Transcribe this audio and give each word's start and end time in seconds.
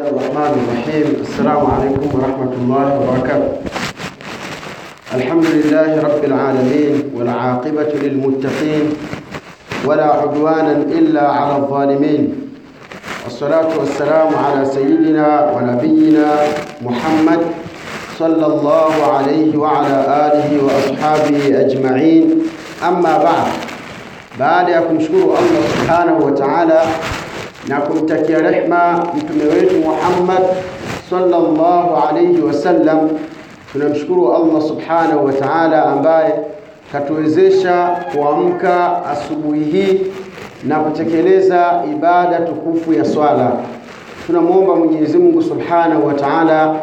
الله 0.00 0.10
الرحمن 0.10 0.52
الرحيم 0.64 1.06
السلام 1.20 1.62
عليكم 1.66 2.08
ورحمة 2.18 2.52
الله 2.60 2.86
وبركاته 3.00 3.52
الحمد 5.14 5.44
لله 5.44 5.90
رب 6.00 6.24
العالمين 6.24 6.94
والعاقبة 7.16 7.88
للمتقين 8.02 8.84
ولا 9.84 10.04
عدوانا 10.04 10.72
إلا 10.72 11.28
على 11.28 11.56
الظالمين 11.56 12.22
والصلاة 13.24 13.68
والسلام 13.78 14.28
على 14.44 14.64
سيدنا 14.66 15.52
ونبينا 15.52 16.28
محمد 16.82 17.40
صلى 18.18 18.46
الله 18.46 18.94
عليه 19.14 19.56
وعلى 19.58 19.96
آله 20.26 20.50
وأصحابه 20.64 21.60
أجمعين 21.60 22.24
أما 22.88 23.14
بعد 23.18 23.52
ya 24.72 24.80
kumshukuru 24.82 25.36
Allah 25.36 25.62
subhanahu 25.76 26.24
wa 26.24 26.32
ta'ala 26.32 26.80
na 27.68 27.80
kumtakia 27.80 28.38
rehma 28.38 29.06
mtume 29.16 29.44
wetu 29.44 29.74
Muhammad 29.76 30.42
sallallahu 31.10 31.96
alayhi 32.08 32.40
wasallam, 32.42 33.08
tunamshukuru 33.72 34.34
Allah 34.34 34.62
subhanahu 34.62 35.24
wa 35.26 35.32
ta'ala 35.32 35.84
ambaye 35.84 36.34
katuwezesha 36.92 37.96
kuamka 38.14 39.06
asubuhi 39.06 39.64
hii 39.64 40.00
na 40.64 40.78
kutekeleza 40.80 41.82
ibada 41.92 42.38
tukufu 42.40 42.92
ya 42.92 43.04
swala. 43.04 43.52
Tunamwomba 44.26 44.76
Mwenyezi 44.76 45.18
Mungu 45.18 45.42
subhanahu 45.42 46.06
wa 46.06 46.14
ta'ala 46.14 46.74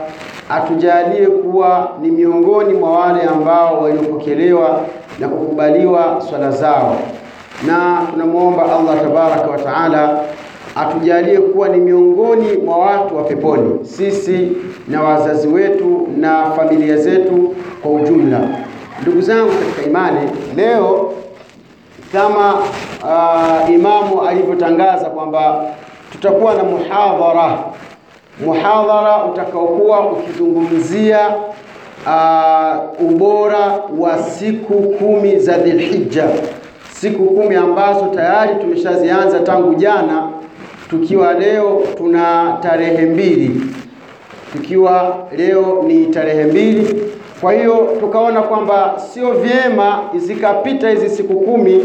atujalie 0.50 1.28
kuwa 1.28 1.90
ni 2.02 2.12
miongoni 2.12 2.74
mwa 2.74 3.00
wale 3.00 3.22
ambao 3.24 3.82
waliopokelewa 3.82 4.82
na 5.20 5.28
kukubaliwa 5.30 6.22
swala 6.30 6.52
zao 6.52 6.96
na 7.68 8.02
tunamwomba 8.12 8.64
Allah 8.64 9.02
tabaraka 9.04 9.48
wa 9.48 9.58
taala 9.58 10.20
atujalie 10.80 11.38
kuwa 11.38 11.70
ni 11.70 11.78
miongoni 11.78 12.58
mwa 12.58 12.78
watu 12.78 13.18
wa 13.18 13.24
peponi, 13.24 13.86
sisi 13.86 14.52
na 14.88 15.04
wazazi 15.04 15.48
wetu 15.48 16.08
na 16.18 16.52
familia 16.52 16.98
zetu 16.98 17.56
kwa 17.82 17.92
ujumla. 17.92 18.40
Ndugu 19.02 19.22
zangu 19.22 19.50
katika 19.52 19.90
imani, 19.90 20.20
leo 20.56 21.14
kama 22.12 22.54
uh, 22.54 23.74
imamu 23.74 24.22
alivyotangaza 24.22 25.06
kwamba 25.10 25.66
tutakuwa 26.12 26.54
na 26.54 26.64
muhadhara, 26.64 27.60
muhadhara 28.46 29.26
utakaokuwa 29.26 30.12
ukizungumzia 30.12 31.20
uh, 32.06 33.02
ubora 33.12 33.80
wa 34.00 34.18
siku 34.18 34.74
kumi 34.74 35.40
za 35.40 35.58
Dhulhijja 35.58 36.28
siku 36.92 37.26
kumi 37.26 37.56
ambazo 37.56 38.06
tayari 38.06 38.56
tumeshazianza 38.56 39.40
tangu 39.40 39.76
jana, 39.76 40.30
tukiwa 40.90 41.34
leo 41.34 41.84
tuna 41.98 42.58
tarehe 42.62 43.06
mbili, 43.06 43.62
tukiwa 44.54 45.18
leo 45.38 45.84
ni 45.88 46.06
tarehe 46.06 46.44
mbili. 46.44 47.04
Kwa 47.42 47.54
hiyo 47.54 47.90
tukaona 48.00 48.42
kwamba 48.42 49.02
sio 49.14 49.32
vyema 49.32 50.04
zikapita 50.16 50.90
hizi 50.90 51.10
siku 51.10 51.40
kumi 51.40 51.84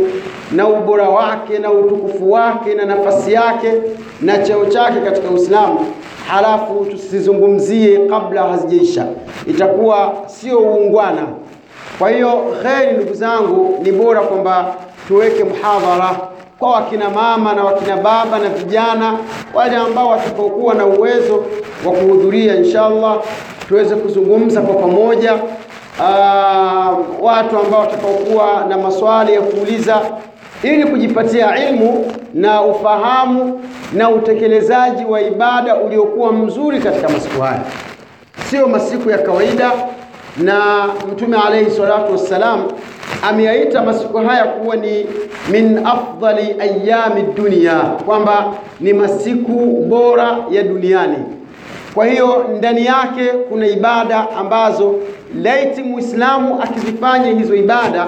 na 0.53 0.69
ubora 0.69 1.09
wake 1.09 1.59
na 1.59 1.71
utukufu 1.73 2.33
wake 2.33 2.75
na 2.75 2.85
nafasi 2.85 3.33
yake 3.33 3.73
na 4.21 4.39
cheo 4.39 4.67
chake 4.67 5.01
katika 5.01 5.31
Uislamu, 5.31 5.79
halafu 6.29 6.85
tusizungumzie 6.91 7.99
kabla 8.09 8.43
hazijaisha, 8.43 9.07
itakuwa 9.47 10.13
sio 10.27 10.59
uungwana. 10.59 11.27
Kwa 11.99 12.11
hiyo 12.11 12.55
kheri, 12.63 12.93
ndugu 12.97 13.15
zangu, 13.15 13.79
ni 13.83 13.93
bora 13.93 14.21
kwamba 14.21 14.75
tuweke 15.09 15.45
muhadhara 15.45 16.17
kwa 16.63 16.71
wakina 16.73 17.11
mama 17.11 17.53
na 17.55 17.65
wakina 17.65 17.97
baba 17.97 18.39
na 18.39 18.49
vijana 18.49 19.19
wale 19.55 19.77
ambao 19.77 20.09
watakaokuwa 20.09 20.75
na 20.75 20.87
uwezo 20.87 21.45
wa 21.87 21.93
kuhudhuria, 21.93 22.55
inshallah 22.57 23.19
tuweze 23.69 23.95
kuzungumza 23.97 24.61
kwa 24.61 24.75
pamoja. 24.75 25.35
Aa, 26.01 26.97
watu 27.21 27.59
ambao 27.59 27.81
watakaokuwa 27.81 28.65
na 28.69 28.79
maswali 28.79 29.35
ya 29.35 29.41
kuuliza 29.41 30.01
ili 30.63 30.85
kujipatia 30.85 31.69
ilmu 31.69 32.13
na 32.35 32.63
ufahamu 32.63 33.61
na 33.93 34.11
utekelezaji 34.11 35.05
wa 35.05 35.21
ibada 35.21 35.77
uliokuwa 35.77 36.33
mzuri 36.33 36.81
katika 36.81 37.09
masiku 37.09 37.43
haya, 37.43 37.61
sio 38.51 38.69
masiku 38.69 39.11
ya 39.11 39.19
kawaida. 39.19 39.73
Na 40.39 40.87
Mtume 41.13 41.37
alayhi 41.47 41.71
salatu 41.71 42.13
wassalam 42.13 42.65
ameyaita 43.23 43.83
masiku 43.83 44.19
haya 44.19 44.45
kuwa 44.45 44.77
ni 44.77 45.07
min 45.51 45.87
afdali 45.87 46.55
ayami 46.61 47.23
dunia, 47.37 47.75
kwamba 48.07 48.55
ni 48.81 48.93
masiku 48.93 49.85
bora 49.89 50.37
ya 50.51 50.63
duniani. 50.63 51.17
Kwa 51.95 52.07
hiyo 52.07 52.45
ndani 52.59 52.87
yake 52.87 53.25
kuna 53.49 53.67
ibada 53.67 54.27
ambazo 54.39 54.95
laiti 55.43 55.83
muislamu 55.83 56.63
akizifanya 56.63 57.27
hizo 57.31 57.55
ibada, 57.55 58.07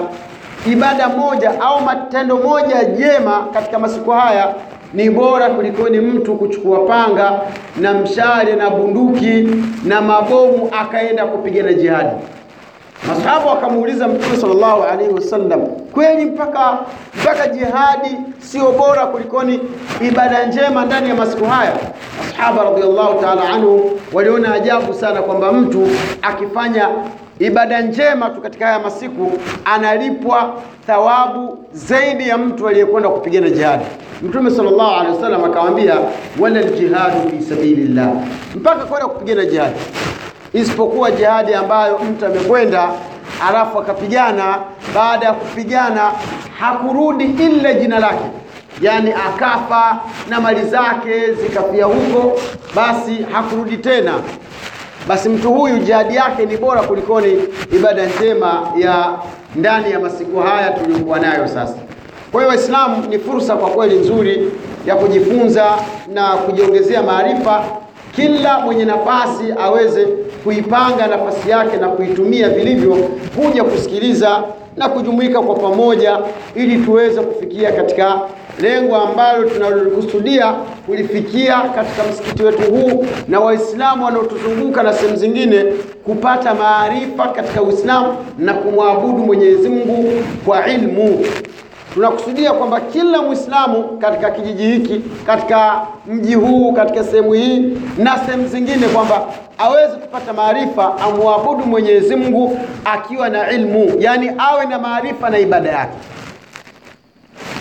ibada 0.71 1.09
moja 1.09 1.61
au 1.61 1.81
matendo 1.81 2.37
moja 2.37 2.83
jema 2.85 3.47
katika 3.53 3.79
masiku 3.79 4.11
haya 4.11 4.55
ni 4.93 5.09
bora 5.09 5.49
kulikoni 5.49 5.99
mtu 5.99 6.35
kuchukua 6.35 6.79
panga 6.79 7.39
na 7.81 7.93
mshale 7.93 8.55
na 8.55 8.69
bunduki 8.69 9.47
na 9.85 10.01
mabomu 10.01 10.69
akaenda 10.79 11.25
kupigana 11.25 11.73
jihadi. 11.73 12.09
Masahaba 13.07 13.45
wakamuuliza 13.45 14.07
Mtume 14.07 14.37
sallallahu 14.37 14.83
alaihi 14.83 15.13
wasallam, 15.13 15.61
kweli 15.93 16.25
mpaka 16.25 16.77
mpaka 17.21 17.47
jihadi 17.47 18.17
sio 18.39 18.71
bora 18.71 19.05
kulikoni 19.05 19.59
ibada 20.01 20.45
njema 20.45 20.85
ndani 20.85 21.09
ya 21.09 21.15
masiku 21.15 21.45
haya? 21.45 21.73
Masahaba 22.25 22.63
radhiallahu 22.63 23.21
ta'ala 23.21 23.49
anhu 23.49 23.99
waliona 24.13 24.53
ajabu 24.53 24.93
sana 24.93 25.21
kwamba 25.21 25.51
mtu 25.51 25.87
akifanya 26.21 26.89
ibada 27.39 27.81
njema 27.81 28.29
tu 28.29 28.41
katika 28.41 28.65
haya 28.65 28.79
masiku 28.79 29.31
analipwa 29.65 30.53
thawabu 30.87 31.57
zaidi 31.73 32.29
ya 32.29 32.37
mtu 32.37 32.67
aliyekwenda 32.67 33.09
kupigana 33.09 33.49
jihadi. 33.49 33.85
Mtume 34.21 34.51
sallallahu 34.51 34.95
alaihi 34.95 35.15
wasallam 35.15 35.43
akamwambia, 35.43 35.95
wala 36.39 36.61
ljihadu 36.61 37.29
fi 37.29 37.43
sabilillah, 37.43 38.09
mpaka 38.55 38.85
kwenda 38.85 39.07
kupigana 39.07 39.45
jihadi 39.45 39.75
isipokuwa 40.55 41.11
jihadi 41.11 41.53
ambayo 41.53 41.99
mtu 41.99 42.25
amekwenda 42.25 42.89
alafu 43.47 43.79
akapigana. 43.79 44.57
Baada 44.95 45.25
ya 45.25 45.33
kupigana 45.33 46.11
hakurudi 46.59 47.23
ila 47.25 47.73
jina 47.73 47.99
lake, 47.99 48.25
yaani 48.81 49.11
akafa 49.13 49.99
na 50.29 50.41
mali 50.41 50.61
zake 50.65 51.33
zikafia 51.33 51.85
huko, 51.85 52.39
basi 52.75 53.25
hakurudi 53.31 53.77
tena. 53.77 54.13
Basi 55.07 55.29
mtu 55.29 55.53
huyu 55.53 55.77
jihadi 55.79 56.15
yake 56.15 56.45
ni 56.45 56.57
bora 56.57 56.81
kulikoni 56.83 57.37
ibada 57.75 58.05
njema 58.05 58.67
ya 58.77 59.09
ndani 59.55 59.91
ya 59.91 59.99
masiku 59.99 60.39
haya 60.39 60.71
tuliyokuwa 60.71 61.19
nayo 61.19 61.47
sasa. 61.47 61.75
Kwa 62.31 62.41
hiyo 62.41 62.49
Waislamu, 62.49 63.07
ni 63.09 63.19
fursa 63.19 63.55
kwa 63.55 63.69
kweli 63.69 63.95
nzuri 63.99 64.51
ya 64.85 64.95
kujifunza 64.95 65.65
na 66.13 66.27
kujiongezea 66.37 67.03
maarifa 67.03 67.63
kila 68.15 68.59
mwenye 68.59 68.85
nafasi 68.85 69.43
aweze 69.63 70.05
kuipanga 70.43 71.07
nafasi 71.07 71.49
yake 71.49 71.77
na 71.77 71.87
kuitumia 71.89 72.49
vilivyo, 72.49 72.95
kuja 73.35 73.63
kusikiliza 73.63 74.43
na 74.77 74.89
kujumuika 74.89 75.41
kwa 75.41 75.55
pamoja, 75.55 76.19
ili 76.55 76.77
tuweze 76.85 77.21
kufikia 77.21 77.71
katika 77.71 78.19
lengo 78.61 78.95
ambalo 78.95 79.49
tunalokusudia 79.49 80.53
kulifikia 80.85 81.61
katika 81.61 82.03
msikiti 82.11 82.43
wetu 82.43 82.71
huu 82.71 83.05
na 83.27 83.39
Waislamu 83.39 84.05
wanaotuzunguka 84.05 84.83
na 84.83 84.93
sehemu 84.93 85.17
zingine, 85.17 85.63
kupata 86.05 86.53
maarifa 86.53 87.27
katika 87.27 87.61
Uislamu 87.61 88.17
na 88.39 88.53
kumwabudu 88.53 89.17
Mwenyezi 89.17 89.69
Mungu 89.69 90.11
kwa 90.45 90.67
ilmu. 90.67 91.25
Tunakusudia 91.95 92.53
kwamba 92.53 92.79
kila 92.81 93.21
Mwislamu 93.21 93.83
katika 93.83 94.31
kijiji 94.31 94.63
hiki, 94.63 95.01
katika 95.25 95.81
mji 96.07 96.35
huu, 96.35 96.73
katika 96.73 97.03
sehemu 97.03 97.33
hii 97.33 97.77
na 97.97 98.17
sehemu 98.17 98.47
zingine, 98.47 98.87
kwamba 98.87 99.21
aweze 99.57 99.95
kupata 99.97 100.33
maarifa, 100.33 100.97
amwabudu 101.01 101.65
Mwenyezi 101.65 102.15
Mungu 102.15 102.59
akiwa 102.85 103.29
na 103.29 103.51
ilmu, 103.51 103.91
yaani 103.99 104.31
awe 104.37 104.65
na 104.65 104.79
maarifa 104.79 105.29
na 105.29 105.39
ibada 105.39 105.69
yake, 105.69 105.97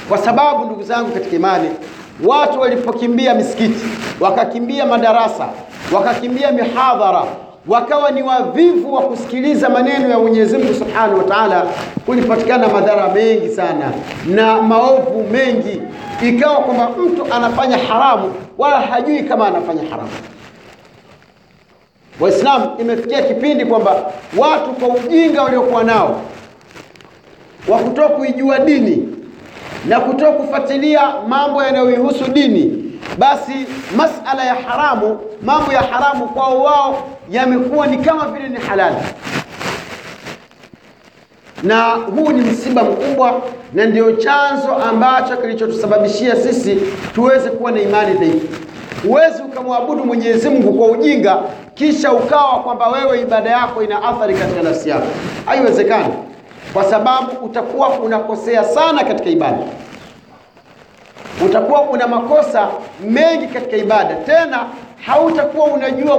kwa 0.09 0.19
sababu 0.19 0.65
ndugu 0.65 0.83
zangu 0.83 1.11
katika 1.13 1.37
imani, 1.37 1.69
watu 2.27 2.61
walipokimbia 2.61 3.35
misikiti, 3.35 3.85
wakakimbia 4.21 4.87
madarasa, 4.87 5.49
wakakimbia 5.93 6.53
mihadhara 6.53 7.25
wakawa 7.69 8.11
ni 8.11 8.23
wavivu 8.23 8.95
wa 8.95 9.03
kusikiliza 9.03 9.69
maneno 9.69 10.09
ya 10.11 10.19
Mwenyezi 10.19 10.59
Mungu 10.59 10.75
Subhanahu 10.75 11.19
wa 11.19 11.25
Ta'ala, 11.25 11.67
kulipatikana 12.07 12.69
madhara 12.69 13.09
mengi 13.09 13.49
sana 13.49 13.93
na 14.27 14.63
maovu 14.63 15.25
mengi, 15.33 15.83
ikawa 16.23 16.57
kwamba 16.61 16.91
mtu 16.91 17.27
anafanya 17.35 17.79
haramu 17.79 18.35
wala 18.59 18.81
hajui 18.81 19.23
kama 19.23 19.47
anafanya 19.47 19.83
haramu. 19.91 20.11
Waislamu, 22.21 22.71
imefikia 22.81 23.23
kipindi 23.23 23.65
kwamba 23.65 23.97
watu 24.39 24.71
kwa 24.71 24.89
ujinga 24.89 25.43
waliokuwa 25.43 25.85
nao 25.85 26.21
wa 27.69 27.79
kutoka 27.79 28.09
kuijua 28.09 28.59
dini 28.59 29.09
na 29.89 30.01
kutoka 30.01 30.33
kufuatilia 30.33 31.01
mambo 31.29 31.63
yanayoihusu 31.63 32.25
dini 32.31 32.85
basi 33.19 33.53
masala 33.97 34.45
ya 34.45 34.55
haramu, 34.55 35.21
mambo 35.43 35.73
ya 35.73 35.81
haramu 35.81 36.29
kwao 36.29 36.63
wao 36.63 37.09
yamekuwa 37.31 37.87
ni 37.87 37.99
kama 37.99 38.27
vile 38.29 38.49
ni 38.49 38.57
halali, 38.61 38.97
na 41.63 41.91
huu 41.91 42.33
ni 42.33 42.41
msiba 42.51 42.83
mkubwa, 42.85 43.41
na 43.73 43.85
ndio 43.85 44.13
chanzo 44.13 44.75
ambacho 44.75 45.37
kilichotusababishia 45.37 46.37
sisi 46.37 46.77
tuweze 47.15 47.51
kuwa 47.51 47.71
na 47.73 47.81
imani 47.81 48.15
dhaifu. 48.15 48.47
Huwezi 49.07 49.43
ukamwabudu 49.43 50.05
Mwenyezi 50.05 50.49
Mungu 50.49 50.73
kwa 50.73 50.87
ujinga 50.87 51.39
kisha 51.75 52.13
ukawa 52.13 52.61
kwamba 52.63 52.89
wewe 52.89 53.21
ibada 53.21 53.51
yako 53.51 53.83
ina 53.83 54.03
athari 54.03 54.35
katika 54.35 54.63
nafsi 54.63 54.89
yako, 54.89 55.07
haiwezekani, 55.47 56.15
kwa 56.73 56.85
sababu 56.85 57.45
utakuwa 57.47 57.89
unakosea 57.89 58.65
sana 58.65 59.05
katika 59.05 59.31
ibada. 59.31 59.59
Utakuwa 61.47 61.83
una 61.83 62.07
makosa 62.07 62.69
mengi 63.05 63.47
katika 63.47 63.77
ibada, 63.77 64.15
tena 64.15 64.67
hautakuwa 65.07 65.65
unajua 65.67 66.19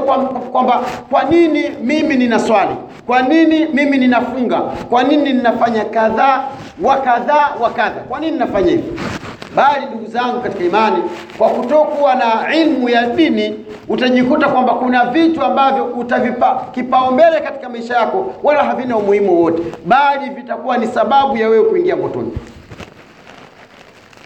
kwamba 0.51 0.81
kwa, 1.11 1.23
nini 1.23 1.69
mimi 1.83 2.15
nina 2.15 2.39
swali, 2.39 2.75
kwa 3.07 3.21
nini 3.21 3.65
mimi 3.65 3.97
ninafunga, 3.97 4.57
kwa 4.89 5.03
nini 5.03 5.33
ninafanya 5.33 5.85
kadhaa 5.85 6.43
wa 6.83 6.97
kadhaa 6.97 7.49
wa 7.61 7.69
kadha, 7.69 7.99
kwa 8.09 8.19
nini 8.19 8.31
ninafanya 8.31 8.71
hivi. 8.71 8.99
Bali 9.55 9.85
ndugu 9.85 10.05
zangu 10.05 10.41
katika 10.41 10.63
imani, 10.63 10.97
kwa 11.37 11.49
kutokuwa 11.49 12.15
na 12.15 12.55
ilmu 12.55 12.89
ya 12.89 13.05
dini, 13.07 13.65
utajikuta 13.89 14.47
kwamba 14.49 14.73
kuna 14.73 15.05
vitu 15.05 15.41
ambavyo 15.43 15.85
utavipa 15.85 16.61
kipaumbele 16.71 17.39
katika 17.39 17.69
maisha 17.69 17.95
yako, 17.97 18.33
wala 18.43 18.63
havina 18.63 18.97
umuhimu 18.97 19.33
wowote, 19.35 19.63
bali 19.85 20.29
vitakuwa 20.29 20.77
ni 20.77 20.88
sababu 20.88 21.38
ya 21.38 21.49
wewe 21.49 21.63
kuingia 21.69 21.95
motoni. 21.95 22.31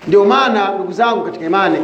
Ndio 0.07 0.25
maana 0.25 0.71
ndugu 0.75 0.91
zangu 0.91 1.25
katika 1.25 1.45
imani, 1.45 1.77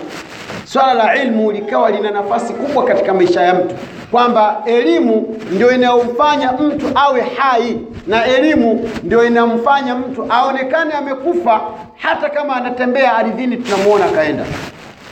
swala 0.65 0.93
la 0.93 1.15
ilmu 1.23 1.51
likawa 1.51 1.91
lina 1.91 2.11
nafasi 2.11 2.53
kubwa 2.53 2.85
katika 2.85 3.13
maisha 3.13 3.41
ya 3.41 3.53
mtu, 3.53 3.75
kwamba 4.11 4.61
elimu 4.65 5.37
ndio 5.51 5.71
inayomfanya 5.71 6.51
mtu 6.51 6.85
awe 6.95 7.21
hai 7.37 7.77
na 8.07 8.25
elimu 8.25 8.89
ndio 9.03 9.25
inamfanya 9.27 9.95
mtu 9.95 10.25
aonekane 10.29 10.93
amekufa, 10.93 11.61
hata 11.97 12.29
kama 12.29 12.55
anatembea 12.55 13.15
ardhini 13.17 13.57
tunamuona 13.57 14.05
kaenda 14.07 14.43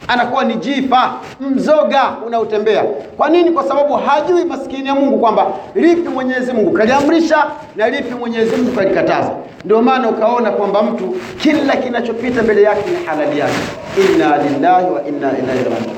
anakuwa 0.07 0.43
ni 0.43 0.53
jifa 0.55 1.13
mzoga 1.39 2.03
unaotembea. 2.27 2.83
Kwa 3.17 3.29
nini? 3.29 3.51
Kwa 3.51 3.63
sababu 3.63 3.93
hajui 3.93 4.43
maskini 4.45 4.87
ya 4.87 4.95
Mungu 4.95 5.19
kwamba 5.19 5.47
lipi 5.75 6.09
Mwenyezi 6.09 6.53
Mungu 6.53 6.71
kaliamrisha 6.71 7.45
na 7.75 7.89
lipi 7.89 8.15
Mwenyezi 8.15 8.55
Mungu 8.55 8.71
kalikataza. 8.71 9.31
Ndio 9.65 9.81
maana 9.81 10.09
ukaona 10.09 10.51
kwamba 10.51 10.83
mtu 10.83 11.15
kila 11.37 11.75
kinachopita 11.75 12.41
mbele 12.43 12.61
yake 12.61 12.89
ni 12.89 13.05
halali 13.05 13.39
yake. 13.39 13.53
Inna 13.97 14.37
lillahi 14.37 14.85
wa 14.91 15.07
inna 15.07 15.31
ilaihi 15.37 15.63
rajiun. 15.63 15.95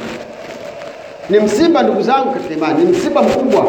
Ni 1.30 1.40
msiba 1.40 1.84
ndugu 1.84 2.02
zangu 2.02 2.32
katika 2.32 2.54
imani, 2.54 2.86
ni 2.86 2.92
msiba 2.92 3.22
mkubwa. 3.24 3.66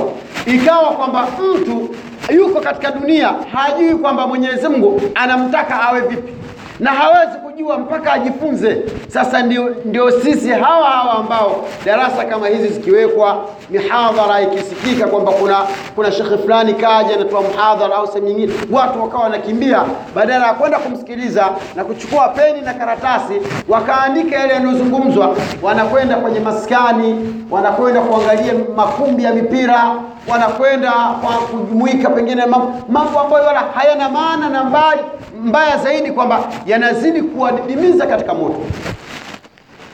Ikawa 0.46 0.90
kwamba 0.92 1.28
mtu 1.54 1.88
yuko 2.34 2.60
katika 2.60 2.90
dunia 2.90 3.34
hajui 3.52 3.94
kwamba 3.94 4.26
Mwenyezi 4.26 4.68
Mungu 4.68 5.00
anamtaka 5.14 5.80
awe 5.82 6.00
vipi 6.00 6.32
na 6.80 6.90
hawezi 6.90 7.38
kujua 7.56 7.78
mpaka 7.78 8.12
ajifunze. 8.12 8.82
Sasa 9.08 9.42
ndio, 9.42 9.74
ndio 9.84 10.10
sisi 10.10 10.48
hawa 10.50 10.90
hawa 10.90 11.12
ambao 11.14 11.64
darasa 11.84 12.24
kama 12.24 12.48
hizi 12.48 12.68
zikiwekwa, 12.68 13.44
mihadhara 13.70 14.40
ikisikika 14.40 15.06
kwamba 15.06 15.32
kuna 15.32 15.56
kuna 15.94 16.12
shekhe 16.12 16.36
fulani 16.38 16.74
kaja 16.74 17.14
anatoa 17.14 17.42
mhadhara 17.42 17.96
au 17.96 18.06
sehemu 18.06 18.26
nyingine, 18.28 18.52
watu 18.72 19.02
wakawa 19.02 19.22
wanakimbia, 19.22 19.82
badala 20.14 20.46
ya 20.46 20.54
kwenda 20.54 20.78
kumsikiliza 20.78 21.48
na 21.76 21.84
kuchukua 21.84 22.28
peni 22.28 22.60
na 22.60 22.74
karatasi 22.74 23.34
wakaandika 23.68 24.36
yale 24.36 24.52
yanayozungumzwa, 24.54 25.36
wanakwenda 25.62 26.16
kwenye 26.16 26.40
maskani, 26.40 27.34
wanakwenda 27.50 28.00
kuangalia 28.00 28.52
makumbi 28.76 29.24
ya 29.24 29.32
mipira, 29.34 29.94
wanakwenda 30.28 30.90
kwa 30.92 31.32
kujumuika 31.32 32.10
pengine 32.10 32.46
mambo 32.88 33.20
ambayo 33.20 33.44
wala 33.46 33.60
hayana 33.60 34.08
maana 34.08 34.48
na 34.48 34.64
mbali 34.64 35.00
mbaya 35.46 35.76
zaidi 35.78 36.12
kwamba 36.12 36.40
yanazidi 36.66 37.22
kuwadidimiza 37.50 38.06
katika 38.06 38.34
moto. 38.34 38.60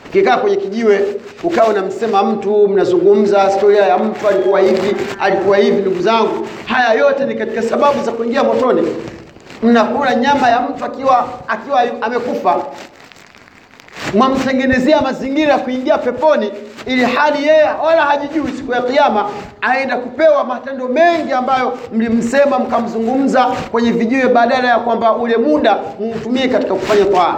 Ukikaa 0.09 0.37
kwenye 0.37 0.55
kijiwe 0.57 1.05
ukawa 1.43 1.67
unamsema 1.69 2.23
mtu, 2.23 2.67
mnazungumza 2.67 3.43
historia 3.43 3.85
ya 3.85 3.97
mtu, 3.97 4.27
alikuwa 4.27 4.59
hivi, 4.59 4.95
alikuwa 5.19 5.57
hivi. 5.57 5.81
Ndugu 5.81 6.01
zangu, 6.01 6.47
haya 6.65 6.93
yote 6.93 7.25
ni 7.25 7.35
katika 7.35 7.61
sababu 7.61 8.03
za 8.03 8.11
kuingia 8.11 8.43
motoni. 8.43 8.87
Mnakula 9.63 10.15
nyama 10.15 10.49
ya 10.49 10.59
mtu 10.61 10.85
akiwa 10.85 11.29
akiwa 11.47 11.81
amekufa, 12.01 12.61
mwamtengenezea 14.13 15.01
mazingira 15.01 15.51
ya 15.53 15.59
kuingia 15.59 15.97
peponi, 15.97 16.51
ili 16.85 17.03
hali 17.05 17.47
yeye 17.47 17.69
wala 17.85 18.01
hajijui 18.01 18.51
siku 18.51 18.71
ya 18.71 18.81
Kiyama 18.81 19.29
aenda 19.61 19.97
kupewa 19.97 20.43
matendo 20.43 20.87
mengi 20.87 21.31
ambayo 21.33 21.77
mlimsema 21.93 22.59
mkamzungumza 22.59 23.43
kwenye 23.71 23.91
vijiwe, 23.91 24.27
badala 24.27 24.67
ya 24.69 24.79
kwamba 24.79 25.13
ule 25.13 25.37
muda 25.37 25.77
muutumie 25.99 26.47
katika 26.47 26.73
kufanya 26.73 27.05
toaa. 27.05 27.37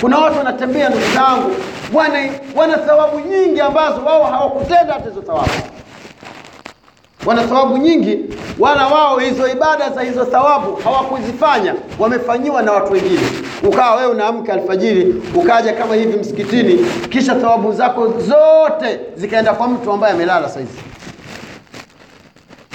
Kuna 0.00 0.18
watu 0.18 0.38
wanatembea, 0.38 0.88
ndugu 0.88 1.04
zangu, 1.14 1.50
wana, 1.94 2.28
wana 2.56 2.76
thawabu 2.76 3.20
nyingi 3.20 3.60
ambazo 3.60 4.04
wao 4.04 4.24
hawakutenda 4.24 4.92
hata 4.92 5.08
hizo 5.08 5.20
thawabu 5.22 5.50
wana 7.26 7.42
thawabu 7.42 7.76
nyingi, 7.78 8.18
wala 8.58 8.86
wao 8.86 9.18
hizo 9.18 9.48
ibada 9.48 9.90
za 9.90 10.02
hizo 10.02 10.24
thawabu 10.24 10.74
hawakuzifanya, 10.84 11.74
wamefanyiwa 11.98 12.62
na 12.62 12.72
watu 12.72 12.92
wengine. 12.92 13.20
Ukawa 13.62 13.96
wewe 13.96 14.10
unaamka 14.12 14.52
alfajiri 14.52 15.14
ukaja 15.34 15.72
kama 15.72 15.94
hivi 15.94 16.18
msikitini, 16.18 16.74
kisha 17.08 17.34
thawabu 17.34 17.72
zako 17.72 18.06
zote 18.08 19.00
zikaenda 19.16 19.52
kwa 19.54 19.68
mtu 19.68 19.92
ambaye 19.92 20.14
amelala 20.14 20.48
saizi. 20.48 20.78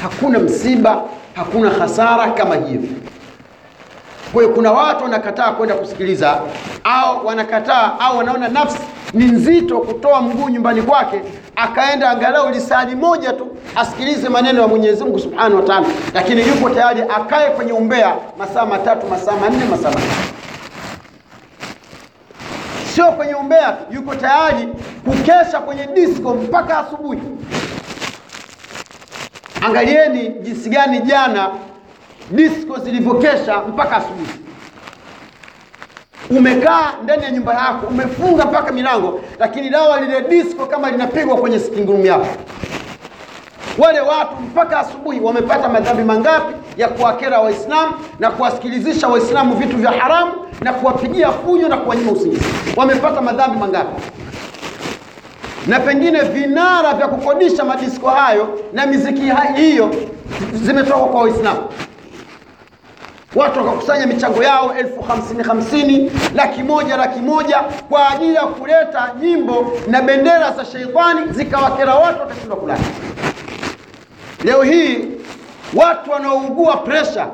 Hakuna 0.02 0.40
msiba, 0.40 1.02
hakuna 1.36 1.70
hasara 1.70 2.32
kama 2.32 2.56
hiyo. 2.56 2.82
Kwa 4.34 4.42
hiyo 4.44 4.56
kuna 4.56 4.72
watu 4.72 5.04
wanakataa 5.04 5.52
kwenda 5.52 5.76
kusikiliza, 5.76 6.42
au 6.84 7.26
wanakataa 7.28 7.92
au 8.00 8.18
wanaona 8.18 8.48
nafsi 8.48 8.78
ni 9.14 9.26
nzito 9.26 9.80
kutoa 9.80 10.22
mguu 10.22 10.50
nyumbani 10.50 10.82
kwake 10.82 11.22
akaenda 11.56 12.10
angalau 12.10 12.50
lisali 12.50 12.96
moja 12.96 13.34
tu 13.34 13.48
asikilize 13.76 14.30
maneno 14.30 14.62
ya 14.62 14.68
Mwenyezi 14.68 15.04
Mungu 15.04 15.20
Subhanahu 15.20 15.56
wa 15.56 15.62
Ta'ala, 15.62 15.86
lakini 16.14 16.48
yupo 16.48 16.70
tayari 16.70 17.02
akae 17.02 17.50
kwenye 17.50 17.72
umbea 17.74 18.16
masaa 18.38 18.66
matatu, 18.66 19.08
masaa 19.08 19.32
manne, 19.42 19.66
masaa 19.66 19.90
matatu. 19.90 20.06
Sio 22.95 23.12
kwenye 23.12 23.36
umbea, 23.36 23.77
yuko 23.92 24.15
tayari 24.15 24.68
kukesha 25.06 25.59
kwenye 25.59 25.88
disco 25.88 26.33
mpaka 26.36 26.77
asubuhi. 26.77 27.19
Angalieni 29.65 30.29
jinsi 30.29 30.70
gani 30.70 31.00
jana 31.00 31.50
disco 32.31 32.79
zilivyokesha 32.79 33.58
mpaka 33.62 33.98
asubuhi. 33.98 34.31
Umekaa 36.29 36.93
ndani 37.03 37.24
ya 37.24 37.31
nyumba 37.31 37.53
yako 37.53 37.88
umefunga 37.88 38.46
mpaka 38.46 38.72
milango, 38.72 39.22
lakini 39.39 39.70
dawa 39.70 40.01
lile 40.01 40.22
disco 40.22 40.65
kama 40.65 40.91
linapigwa 40.91 41.38
kwenye 41.38 41.60
sitting 41.60 41.86
room 41.88 42.05
yako. 42.05 42.27
Wale 43.77 44.00
watu 44.00 44.36
mpaka 44.41 44.79
asubuhi 44.79 45.20
wamepata 45.20 45.70
madhambi 45.70 46.03
mangapi 46.03 46.53
ya 46.77 46.88
kuwakera 46.88 47.39
Waislamu 47.39 47.93
na 48.20 48.31
kuwasikilizisha 48.31 49.08
Waislamu 49.08 49.55
vitu 49.55 49.77
vya 49.77 49.91
haramu 49.91 50.31
na 50.62 50.74
kuwapigia 50.74 51.31
fujo 51.31 51.67
na 51.67 51.77
kuwanyima 51.77 52.12
usingizi? 52.12 52.45
Wamepata 52.77 53.21
madhambi 53.21 53.57
mangapi? 53.59 54.01
Na 55.67 55.79
pengine 55.79 56.21
vinara 56.21 56.93
vya 56.93 57.07
kukodisha 57.07 57.63
madisko 57.65 58.09
hayo 58.09 58.59
na 58.74 58.85
miziki 58.85 59.21
hiyo 59.55 59.95
zimetoka 60.53 61.05
kwa 61.05 61.21
Waislamu 61.21 61.59
watu 63.35 63.59
wakakusanya 63.59 64.07
michango 64.07 64.43
yao 64.43 64.75
elfu 64.77 65.01
hamsini 65.01 65.43
hamsini, 65.43 66.12
laki 66.35 66.63
moja 66.63 66.97
laki 66.97 67.19
moja 67.19 67.57
kwa 67.89 68.09
ajili 68.09 68.35
ya 68.35 68.41
kuleta 68.45 69.12
nyimbo 69.21 69.71
na 69.88 70.01
bendera 70.01 70.51
za 70.51 70.65
sheitani 70.65 71.21
zikawakera 71.31 71.95
watu 71.95 72.19
wakashindwa 72.19 72.57
kulala. 72.57 72.79
Leo 74.43 74.62
hii 74.63 75.05
watu 75.75 76.12
wanaougua 76.12 76.77
presha, 76.77 77.27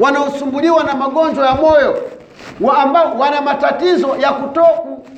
wanaosumbuliwa 0.00 0.84
na 0.84 0.94
magonjwa 0.94 1.46
ya 1.46 1.54
moyo 1.54 2.10
wa 2.60 2.78
ambao 2.78 3.18
wana 3.18 3.40
matatizo 3.40 4.16
ya 4.22 4.32
kuto 4.32 4.64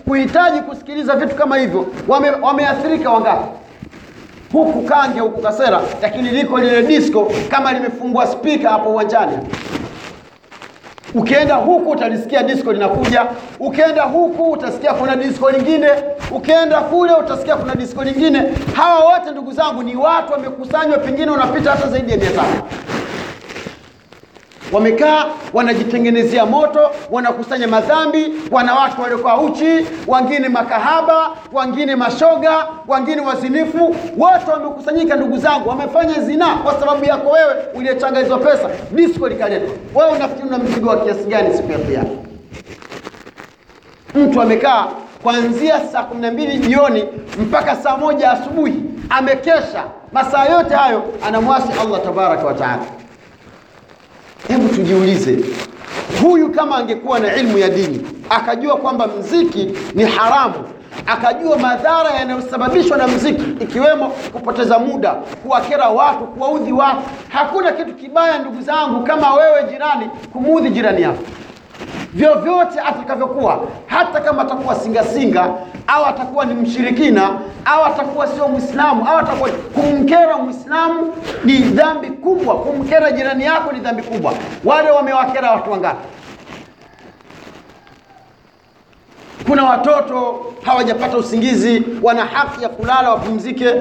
kuhitaji 0.09 0.61
kusikiliza 0.61 1.17
vitu 1.17 1.35
kama 1.37 1.57
hivyo, 1.57 1.87
wame, 2.09 2.31
wameathirika 2.31 3.11
wangapi? 3.11 3.49
Huku 4.53 4.83
Kange, 4.83 5.21
huku 5.21 5.43
Kasera, 5.43 5.81
lakini 6.03 6.31
liko 6.31 6.59
lile 6.59 6.83
disco 6.83 7.33
kama 7.51 7.73
limefungua 7.73 8.27
spika 8.27 8.71
hapo 8.71 8.91
uwanjani 8.91 9.39
Ukienda 11.15 11.55
huku 11.55 11.91
utalisikia 11.91 12.43
disco 12.43 12.73
linakuja, 12.73 13.27
ukienda 13.61 14.03
huku 14.03 14.51
utasikia 14.51 14.95
kuna 14.95 15.17
disco 15.17 15.51
lingine, 15.51 15.89
ukienda 16.31 16.81
kule 16.81 17.13
utasikia 17.13 17.57
kuna 17.57 17.75
disco 17.75 18.05
lingine. 18.05 18.43
Hawa 18.75 19.05
wote 19.13 19.31
ndugu 19.31 19.53
zangu 19.53 19.83
ni 19.83 19.97
watu 19.97 20.33
wamekusanywa, 20.33 20.99
pengine 20.99 21.31
unapita 21.31 21.71
hata 21.71 21.89
zaidi 21.89 22.11
ya 22.13 22.17
mia 22.19 22.31
tano. 22.31 22.63
Wamekaa 24.73 25.25
wanajitengenezea 25.53 26.47
moto 26.47 26.91
wanakusanya 27.11 27.69
madhambi 27.69 28.33
wanawake 28.51 29.03
waliokuwa 29.03 29.41
uchi 29.41 29.87
wengine 30.07 30.49
makahaba 30.49 31.31
wengine 31.53 31.97
mashoga 31.97 32.67
wengine 32.89 33.21
wazinifu. 33.21 33.97
Wote 34.19 34.51
wamekusanyika 34.53 35.17
ndugu 35.17 35.39
zangu 35.39 35.69
wamefanya 35.69 36.21
zinaa 36.21 36.55
kwa 36.57 36.75
sababu 36.81 37.05
yako 37.05 37.31
wewe 37.31 37.55
uliyechanga 37.75 38.21
hizo 38.21 38.39
pesa 38.39 38.71
Disko 38.93 39.29
likaletwa 39.29 39.75
wewe 39.95 40.11
unafikiri 40.17 40.49
una 40.49 40.59
mzigo 40.59 40.89
wa 40.91 40.97
kiasi 40.97 41.25
gani 41.25 41.55
siku 41.57 41.73
ya 41.73 41.79
kiyama 41.79 42.11
mtu 44.15 44.43
amekaa 44.43 44.87
kuanzia 45.23 45.81
saa 45.93 46.03
kumi 46.03 46.21
na 46.23 46.31
mbili 46.33 46.59
jioni 46.59 47.05
mpaka 47.39 47.77
saa 47.77 47.97
moja 47.97 48.31
asubuhi 48.31 48.83
amekesha. 49.11 49.85
Masaa 50.13 50.45
yote 50.45 50.75
hayo 50.75 51.03
anamwasi 51.27 51.69
allah 51.81 52.03
tabaraka 52.03 52.47
wataala 52.47 52.83
hebu 54.49 54.69
tujiulize 54.69 55.39
huyu 56.23 56.51
kama 56.53 56.77
angekuwa 56.77 57.19
na 57.19 57.37
ilmu 57.37 57.59
ya 57.59 57.69
dini 57.69 58.07
akajua 58.31 58.77
kwamba 58.77 59.07
mziki 59.07 59.71
ni 59.95 60.05
haramu 60.05 60.55
akajua 61.07 61.59
madhara 61.59 62.11
yanayosababishwa 62.11 62.97
na 62.97 63.09
mziki 63.09 63.43
ikiwemo 63.61 64.09
kupoteza 64.33 64.79
muda 64.79 65.11
kuwakera 65.15 65.89
watu 65.89 66.25
kuwaudhi 66.25 66.73
watu 66.73 67.01
hakuna 67.29 67.73
kitu 67.73 67.95
kibaya 67.95 68.39
ndugu 68.39 68.63
zangu 68.63 69.05
kama 69.05 69.35
wewe 69.35 69.65
jirani 69.71 70.11
kumuudhi 70.33 70.71
jirani 70.71 71.03
yako 71.03 71.23
vyovyote 72.17 72.81
atakavyokuwa 72.81 73.61
hata 73.87 74.21
kama 74.21 74.43
atakuwa 74.43 74.75
singasinga 74.75 75.51
au 75.87 76.05
atakuwa 76.07 76.45
ni 76.45 76.55
mshirikina 76.55 77.31
au 77.65 77.85
atakuwa 77.85 78.27
sio 78.27 78.49
mwislamu 78.49 79.09
au 79.09 79.19
atakuwa 79.19 79.51
kumkera 79.51 80.39
mwislamu 80.39 81.15
ni 81.45 81.59
dhambi 81.59 82.09
kubwa. 82.11 82.55
Kumkera 82.55 83.13
jirani 83.13 83.45
yako 83.45 83.73
ni 83.73 83.81
dhambi 83.81 84.03
kubwa. 84.03 84.33
Wale 84.65 84.91
wamewakera 84.91 85.51
watu 85.51 85.71
wangapi? 85.73 86.07
Kuna 89.47 89.65
watoto 89.65 90.45
hawajapata 90.63 91.17
usingizi 91.19 91.83
wana 92.03 92.25
haki 92.25 92.63
ya 92.63 92.69
kulala 92.69 93.11
wapumzike. 93.11 93.73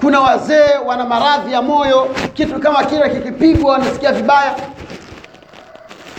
Kuna 0.00 0.20
wazee 0.20 0.76
wana 0.86 1.04
maradhi 1.04 1.52
ya 1.52 1.62
moyo 1.62 2.08
kitu 2.34 2.60
kama 2.60 2.84
kile 2.84 3.10
kikipigwa 3.10 3.72
wanasikia 3.72 4.12
vibaya 4.12 4.54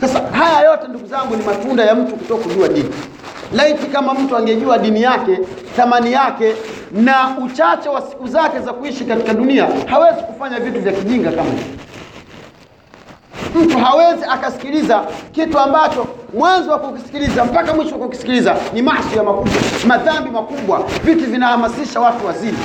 sasa 0.02 0.20
haya 0.32 0.70
yote 0.72 0.88
ndugu 0.88 1.08
zangu 1.08 1.36
ni 1.36 1.44
matunda 1.44 1.84
ya 1.86 1.96
mtu 1.96 2.16
kutoka 2.16 2.44
kujua 2.44 2.68
dini. 2.68 2.90
Laiti 3.54 3.86
kama 3.88 4.14
mtu 4.14 4.38
angejua 4.38 4.78
dini 4.78 5.02
yake 5.02 5.40
thamani 5.76 6.12
yake 6.14 6.56
na 6.92 7.38
uchache 7.46 7.90
wa 7.90 8.02
siku 8.02 8.28
zake 8.28 8.60
za 8.60 8.74
kuishi 8.74 9.06
katika 9.06 9.34
dunia 9.34 9.68
hawezi 9.86 10.22
kufanya 10.22 10.60
vitu 10.60 10.80
vya 10.80 10.92
kijinga 10.92 11.32
kama 11.32 11.50
hivi. 11.50 11.66
Mtu 13.56 13.78
hawezi 13.78 14.26
akasikiliza 14.30 15.04
kitu 15.32 15.60
ambacho 15.60 16.08
mwanzo 16.34 16.72
wa 16.72 16.80
kukisikiliza 16.80 17.46
mpaka 17.46 17.74
mwisho 17.74 17.92
wa 17.96 18.02
kukisikiliza 18.06 18.56
ni 18.74 18.82
maasi 18.82 19.18
ya 19.18 19.24
makubwa 19.24 19.54
madhambi 19.88 20.30
makubwa 20.30 20.84
vitu 21.04 21.26
vinahamasisha 21.32 22.00
watu 22.00 22.26
wazima 22.26 22.58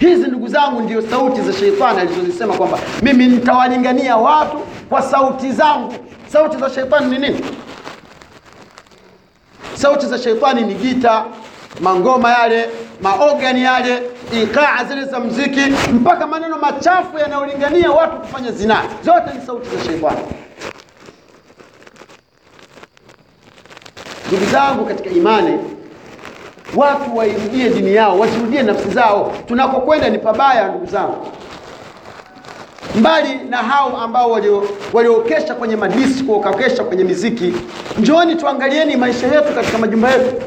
hizi 0.00 0.26
ndugu 0.28 0.48
zangu 0.48 0.80
ndio 0.80 1.02
sauti 1.02 1.40
za 1.40 1.52
sheitani 1.52 2.00
alizozisema 2.00 2.54
kwamba 2.54 2.78
mimi 3.02 3.26
nitawalingania 3.26 4.16
watu 4.16 4.58
kwa 4.88 5.02
sauti 5.02 5.52
zangu. 5.52 5.94
Sauti 6.32 6.56
za 6.56 6.70
sheitani 6.70 7.06
ni 7.10 7.18
nini? 7.18 7.44
Sauti 9.74 10.06
za 10.06 10.18
sheitani 10.18 10.62
ni 10.62 10.74
gita 10.74 11.24
mangoma 11.80 12.30
yale 12.30 12.68
maogani 13.00 13.62
yale 13.62 14.02
ikaa 14.42 14.84
zile 14.84 15.04
za 15.04 15.20
mziki 15.20 15.60
mpaka 15.92 16.26
maneno 16.26 16.58
machafu 16.58 17.18
yanayolingania 17.18 17.90
watu 17.90 18.16
kufanya 18.16 18.52
zinaa 18.52 18.82
zote 19.04 19.38
ni 19.38 19.46
sauti 19.46 19.76
za 19.76 19.84
sheitani. 19.84 20.18
Ndugu 24.28 24.44
zangu 24.50 24.84
katika 24.86 25.10
imani 25.10 25.58
watu 26.76 27.16
wairudie 27.16 27.68
dini 27.68 27.94
yao 27.94 28.18
wasirudie 28.18 28.62
nafsi 28.62 28.88
zao. 28.90 29.32
Tunakokwenda 29.46 30.08
ni 30.08 30.18
pabaya 30.18 30.68
ndugu 30.68 30.86
zangu. 30.86 31.26
Mbali 32.96 33.34
na 33.50 33.56
hao 33.56 33.96
ambao 33.96 34.30
waliokesha 34.92 35.36
walio 35.40 35.54
kwenye 35.54 35.76
madisko 35.76 36.32
wakakesha 36.32 36.84
kwenye 36.84 37.04
miziki 37.04 37.54
njooni 37.98 38.36
tuangalieni 38.36 38.96
maisha 38.96 39.26
yetu 39.26 39.54
katika 39.54 39.78
majumba 39.78 40.10
yetu. 40.10 40.42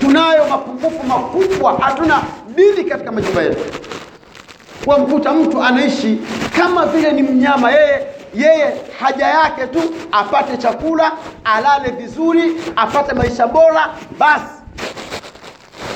Tunayo 0.00 0.44
mapungufu 0.48 1.06
makubwa 1.06 1.78
hatuna 1.80 2.22
dini 2.54 2.84
katika 2.90 3.12
majumba 3.12 3.42
yetu. 3.42 3.64
Wamkuta 4.86 5.32
mtu 5.32 5.62
anaishi 5.62 6.18
kama 6.58 6.86
vile 6.86 7.12
ni 7.12 7.22
mnyama 7.22 7.70
yeye 7.70 8.06
yeye 8.34 8.74
haja 9.00 9.26
yake 9.26 9.66
tu 9.66 9.80
apate 10.12 10.56
chakula 10.56 11.12
alale 11.44 11.90
vizuri 11.90 12.56
apate 12.76 13.14
maisha 13.14 13.46
bora 13.46 13.88
basi 14.18 14.55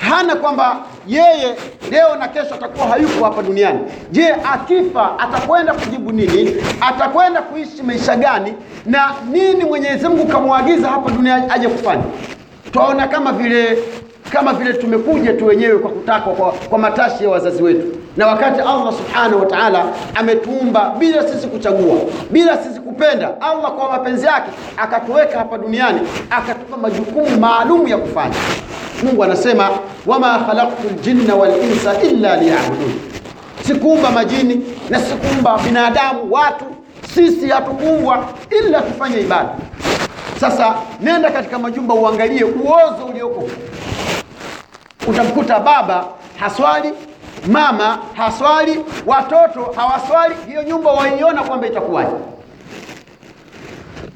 hana 0.09 0.37
kwamba 0.37 0.77
yeye 1.07 1.57
leo 1.91 2.17
na 2.17 2.29
kesho 2.29 2.55
atakuwa 2.55 2.87
hayupo 2.87 3.25
hapa 3.25 3.43
duniani. 3.43 3.79
Je 4.13 4.29
akifa 4.53 5.19
atakwenda 5.19 5.75
kujibu 5.75 6.13
nini? 6.13 6.57
Atakwenda 6.81 7.43
kuishi 7.43 7.83
maisha 7.83 8.17
gani? 8.17 8.55
Na 8.87 9.11
nini 9.31 9.65
mwenyezi 9.65 10.09
mungu 10.09 10.27
kamwagiza 10.27 10.89
hapa 10.89 11.11
duniani 11.11 11.45
aje 11.51 11.69
kufanya? 11.69 12.03
Twaona 12.73 13.09
kama 13.09 13.33
vile 13.33 13.79
kama 14.33 14.53
vile 14.53 14.73
tumekuja 14.73 15.33
tu 15.33 15.47
wenyewe 15.47 15.79
kwa 15.79 15.91
kutakwa 15.91 16.33
kwa, 16.35 16.53
kwa 16.53 16.79
matashi 16.79 17.25
ya 17.25 17.31
wazazi 17.31 17.63
wetu 17.63 17.87
na 18.17 18.27
wakati 18.27 18.61
allah 18.61 18.93
subhanahu 18.93 19.41
wa 19.41 19.47
taala 19.47 19.85
ametuumba 20.15 20.95
bila 20.99 21.29
sisi 21.29 21.47
kuchagua 21.47 21.97
bila 22.31 22.59
sisi 22.59 22.81
kupenda 22.81 23.41
allah 23.41 23.71
kwa 23.73 23.89
mapenzi 23.91 24.27
yake 24.27 24.51
akatuweka 24.77 25.39
hapa 25.39 25.59
duniani 25.59 26.01
akatupa 26.31 26.77
majukumu 26.77 27.41
maalum 27.41 27.89
ya 27.89 27.97
kufanya. 27.99 28.35
Mungu 29.03 29.25
anasema 29.25 29.71
wama 30.07 30.39
khalaqtu 30.39 30.89
ljinna 31.01 31.35
walinsa 31.35 32.01
illa 32.03 32.37
liyabudun. 32.37 32.93
Sikuumba 33.67 34.11
majini 34.11 34.67
na 34.91 35.01
sikuumba 35.01 35.59
binadamu 35.59 36.33
watu. 36.33 36.65
Sisi 37.15 37.49
hatukuumbwa 37.49 38.25
ila 38.51 38.81
tufanye 38.81 39.21
ibada. 39.21 39.49
Sasa 40.41 40.75
nenda 41.01 41.31
katika 41.31 41.59
majumba 41.59 41.95
uangalie 41.95 42.45
uozo 42.45 43.05
ulioko. 43.11 43.49
Utamkuta 45.09 45.61
baba 45.61 46.05
haswali 46.41 46.93
mama 47.49 47.99
haswali 48.15 48.81
watoto 49.07 49.73
hawaswali 49.77 50.35
hiyo 50.49 50.63
nyumba 50.63 50.93
waiona 50.93 51.43
kwamba 51.43 51.67
itakuwaje? 51.67 52.11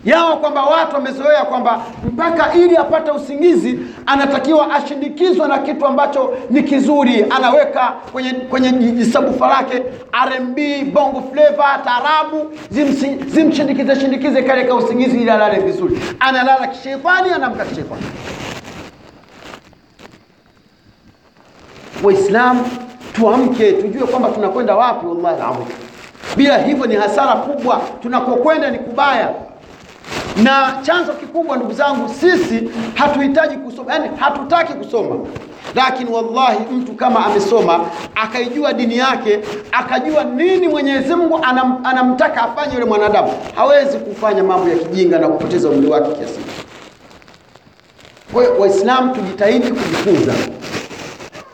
Yao 0.04 0.36
kwamba 0.36 0.62
watu 0.62 0.94
wamezoea 0.94 1.44
kwamba 1.44 1.80
mpaka 2.12 2.54
ili 2.54 2.76
apate 2.76 3.10
usingizi 3.10 3.78
anatakiwa 4.06 4.74
ashindikizwe 4.74 5.48
na 5.48 5.58
kitu 5.58 5.86
ambacho 5.86 6.34
ni 6.50 6.62
kizuri. 6.62 7.26
Anaweka 7.30 7.92
kwenye 8.12 8.32
kwenye 8.32 8.72
jisabufa 8.72 9.48
lake 9.48 9.82
rmb 10.26 10.58
bongo 10.94 11.22
fleva 11.32 11.80
tarabu 11.84 12.52
zimshindikize 13.26 13.96
shindikize 14.00 14.42
kale 14.42 14.72
usingizi 14.72 15.16
ili 15.20 15.30
alale 15.30 15.58
vizuri. 15.58 16.00
Analala 16.20 16.66
kishetani, 16.66 17.30
anamka 17.32 17.64
kishetani. 17.64 18.02
waislamu 22.04 22.66
tuamke 23.14 23.72
tujue 23.72 24.06
kwamba 24.06 24.28
tunakwenda 24.28 24.76
wapi 24.76 25.06
wallahi 25.06 25.42
alazim. 25.42 25.64
Bila 26.36 26.58
hivyo 26.58 26.86
ni 26.86 26.94
hasara 26.96 27.32
kubwa 27.34 27.80
tunakokwenda 28.02 28.70
ni 28.70 28.78
kubaya. 28.78 29.30
Na 30.42 30.78
chanzo 30.82 31.12
kikubwa 31.12 31.56
ndugu 31.56 31.72
zangu 31.72 32.08
sisi 32.08 32.68
hatuhitaji 32.94 33.56
kusoma 33.56 33.92
yani 33.92 34.10
hatutaki 34.16 34.72
kusoma. 34.72 35.16
Lakini 35.74 36.10
wallahi 36.10 36.58
mtu 36.72 36.92
kama 36.92 37.26
amesoma 37.26 37.80
akaijua 38.14 38.72
dini 38.72 38.96
yake 38.98 39.40
akajua 39.72 40.24
nini 40.24 40.68
mwenyezi 40.68 41.14
mungu 41.14 41.38
anam, 41.42 41.80
anamtaka 41.84 42.42
afanye 42.42 42.74
yule 42.74 42.86
mwanadamu 42.86 43.32
hawezi 43.54 43.98
kufanya 43.98 44.44
mambo 44.44 44.68
ya 44.68 44.76
kijinga 44.76 45.18
na 45.18 45.28
kupoteza 45.28 45.68
umri 45.68 45.86
wake 45.90 46.10
kiasi. 46.12 46.40
Kwa 48.32 48.42
hiyo 48.42 48.56
waislamu 48.58 49.14
tujitahidi 49.14 49.68
kujifunza 49.68 50.32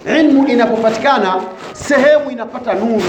ilmu 0.07 0.47
inapopatikana 0.49 1.43
sehemu 1.73 2.31
inapata 2.31 2.75
nuru. 2.75 3.03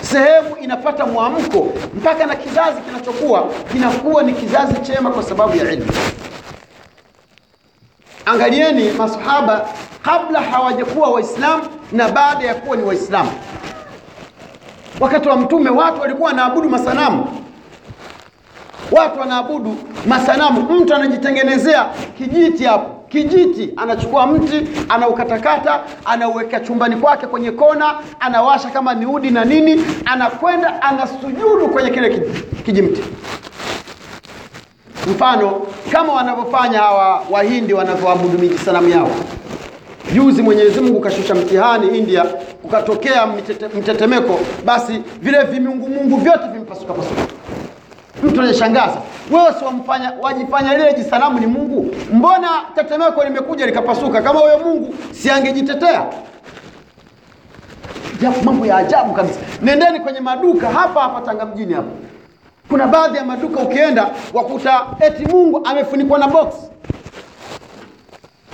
Sehemu 0.00 0.56
inapata 0.62 1.06
mwamko. 1.06 1.72
Mpaka 1.94 2.26
na 2.26 2.34
kizazi 2.36 2.80
kinachokuwa 2.80 3.44
kinakuwa 3.72 4.22
ni 4.22 4.32
kizazi 4.32 4.74
chema 4.80 5.10
kwa 5.10 5.22
sababu 5.22 5.56
ya 5.56 5.72
ilmu 5.72 5.86
angalieni 8.26 8.90
masahaba 8.90 9.68
kabla 10.02 10.40
hawajakuwa 10.40 11.08
waislamu 11.10 11.62
na 11.92 12.08
baada 12.08 12.44
ya 12.46 12.54
kuwa 12.54 12.76
ni 12.76 12.82
waislamu 12.82 13.30
wakati 15.00 15.28
wa 15.28 15.36
mtume 15.36 15.70
watu 15.70 16.00
walikuwa 16.00 16.28
wanaabudu 16.30 16.68
masanamu. 16.70 17.26
Watu 18.92 19.20
wanaabudu 19.20 19.76
masanamu. 20.06 20.62
Mtu 20.62 20.94
anajitengenezea 20.94 21.86
kijiti 22.18 22.64
hapo 22.64 22.93
kijiti 23.14 23.70
anachukua 23.76 24.26
mti 24.26 24.68
anaukatakata 24.88 25.80
anauweka 26.04 26.60
chumbani 26.60 26.96
kwake 26.96 27.26
kwenye 27.26 27.50
kona 27.50 27.94
anawasha 28.20 28.70
kama 28.70 28.94
ni 28.94 29.06
udi 29.06 29.30
na 29.30 29.44
nini 29.44 29.84
anakwenda 30.04 30.82
anasujudu 30.82 31.68
kwenye 31.68 31.90
kile 31.90 32.22
kijimti. 32.64 33.02
Mfano 35.10 35.66
kama 35.92 36.12
wanavyofanya 36.12 36.78
hawa 36.78 37.22
wahindi 37.30 37.74
wanavyoabudu 37.74 38.38
miji 38.38 38.58
sanamu 38.58 38.88
yao. 38.88 39.10
Juzi 40.14 40.42
mwenyezi 40.42 40.80
mungu 40.80 41.00
kashusha 41.00 41.34
mtihani 41.34 41.98
india 41.98 42.24
kukatokea 42.62 43.26
mtete, 43.26 43.68
mtetemeko 43.68 44.40
basi 44.64 45.02
vile 45.20 45.42
vimungumungu 45.44 46.16
vyote 46.16 46.44
vimepasuka 46.52 46.92
pasuka 46.94 47.20
mtu 48.24 48.40
anashangaza 48.40 48.96
wewe 49.30 49.52
si 49.58 49.64
wamfanya 49.64 50.12
wajifanya 50.22 50.74
lile 50.78 50.94
jisanamu 50.94 51.38
ni 51.40 51.46
mungu? 51.46 51.94
Mbona 52.12 52.48
tetemeko 52.74 53.24
limekuja 53.24 53.66
likapasuka? 53.66 54.22
Kama 54.22 54.40
huyo 54.40 54.58
mungu 54.58 54.94
si 55.12 55.30
angejitetea? 55.30 56.04
Mambo 58.44 58.66
ya 58.66 58.76
ajabu 58.76 59.12
kabisa. 59.14 59.40
Nendeni 59.62 60.00
kwenye 60.00 60.20
maduka 60.20 60.70
hapa 60.70 61.00
hapa 61.00 61.20
tanga 61.20 61.46
mjini 61.46 61.74
hapa. 61.74 61.88
Kuna 62.68 62.86
baadhi 62.86 63.16
ya 63.16 63.24
maduka 63.24 63.60
ukienda 63.60 64.10
wakuta 64.34 64.86
eti 65.00 65.26
mungu 65.26 65.60
amefunikwa 65.64 66.18
na 66.18 66.28
box 66.28 66.54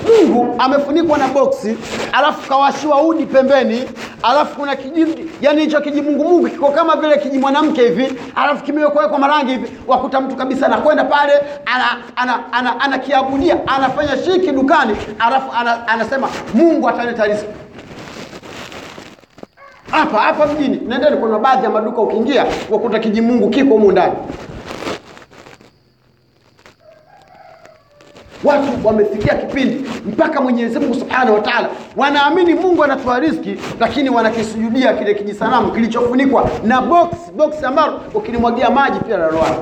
mungu 0.09 0.55
amefunikwa 0.59 1.19
na 1.19 1.29
boksi 1.29 1.77
alafu 2.13 2.49
kawashiwa 2.49 3.03
udi 3.03 3.27
pembeni 3.27 3.85
alafu 4.23 4.57
kuna 4.61 4.77
kijiji 4.77 5.27
yani 5.41 5.61
hicho 5.61 5.81
kijimungumungu 5.81 6.49
kiko 6.49 6.69
kama 6.71 6.97
vile 6.97 7.19
kijimwanamke 7.19 7.83
hivi 7.83 8.13
alafu 8.37 8.65
kimewekwa 8.65 9.19
marangi 9.19 9.51
hivi 9.53 9.71
wakuta 9.87 10.21
mtu 10.21 10.37
kabisa 10.37 10.67
anakwenda 10.67 11.05
pale 11.05 11.33
anakiabudia 12.81 13.53
ana, 13.55 13.63
ana, 13.67 13.73
ana, 13.73 13.87
anafanya 13.87 14.17
shiki 14.25 14.53
dukani 14.53 14.97
alafu 15.19 15.53
ana, 15.57 15.89
anasema 15.89 16.29
mungu 16.55 16.89
ataleta 16.89 17.25
riziki. 17.27 17.49
Hapa 19.91 20.19
hapa 20.19 20.47
mjini 20.47 20.81
nendeni 20.89 21.17
kuna 21.17 21.39
baadhi 21.39 21.65
ya 21.65 21.71
maduka 21.71 22.01
ukiingia 22.01 22.47
wakuta 22.71 22.99
kijimungu 22.99 23.51
kiko 23.51 23.75
humu 23.75 23.93
ndani 23.93 24.13
watu 28.45 28.69
wamefikia 28.85 29.35
kipindi 29.35 29.91
mpaka 30.07 30.41
mwenyezi 30.41 30.79
mungu 30.79 30.95
subhanahu 30.95 31.35
wa 31.35 31.41
taala 31.41 31.69
wanaamini 31.97 32.55
mungu 32.55 32.85
anatoa 32.85 33.21
riski 33.21 33.57
lakini 33.81 34.11
wanakisujudia 34.11 34.93
kile 34.93 35.15
kijisanamu 35.15 35.73
kilichofunikwa 35.73 36.51
na 36.65 36.81
box 36.81 37.09
box 37.37 37.65
ambalo 37.65 38.01
ukilimwagia 38.15 38.71
maji 38.71 38.99
pia 39.01 39.17
laloana 39.17 39.57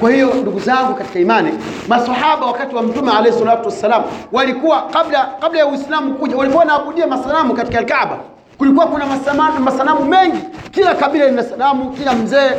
kwa 0.00 0.10
hiyo 0.10 0.34
ndugu 0.34 0.60
zangu 0.60 0.94
katika 0.94 1.18
imani 1.18 1.52
masahaba 1.88 2.46
wakati 2.46 2.74
wa 2.76 2.82
mtume 2.82 3.12
alayhi 3.12 3.38
salatu 3.38 3.64
wassalam 3.68 4.02
walikuwa 4.32 4.82
kabla 4.82 5.28
kabla 5.40 5.58
ya 5.58 5.66
uislamu 5.66 6.14
kuja 6.14 6.36
walikuwa 6.36 6.60
wanaabudia 6.64 7.06
masanamu 7.06 7.54
katika 7.54 7.78
alkaaba 7.78 8.18
kulikuwa 8.58 8.86
kuna 8.86 9.06
masanamu, 9.06 9.60
masanamu 9.60 10.04
mengi. 10.04 10.38
Kila 10.70 10.94
kabila 10.94 11.24
lina 11.26 11.42
sanamu 11.42 11.90
kila 11.90 12.14
mzee 12.14 12.50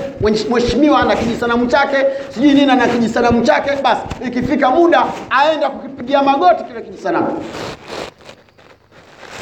mheshimiwa 0.50 1.00
ana 1.00 1.16
kijisanamu 1.16 1.66
chake 1.68 1.98
sijui 2.34 2.54
nini 2.54 2.72
ana 2.72 2.88
kijisanamu 2.88 3.42
chake. 3.42 3.72
Basi 3.84 4.02
ikifika 4.28 4.70
muda 4.72 5.06
aenda 5.30 5.70
kukipigia 5.70 6.24
magoti 6.24 6.64
kile 6.64 6.82
kijisanamu. 6.82 7.44